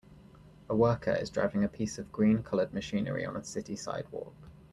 A 0.67 0.75
worker 0.75 1.11
is 1.11 1.29
driving 1.29 1.63
a 1.63 1.67
piece 1.67 1.99
of 1.99 2.11
green 2.11 2.41
colored 2.41 2.73
machinery 2.73 3.23
on 3.23 3.37
a 3.37 3.43
city 3.43 3.75
sidewalk. 3.75 4.33